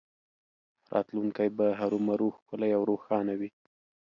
راتلونکی 0.91 1.49
به 1.57 1.67
هرومرو 1.79 2.27
ښکلی 2.37 2.69
او 2.77 2.81
روښانه 2.91 3.33
وي 3.39 3.49